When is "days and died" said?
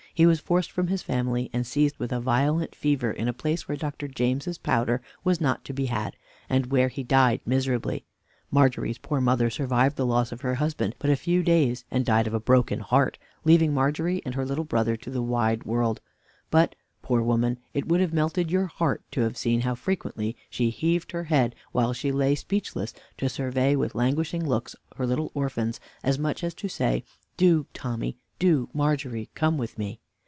11.43-12.27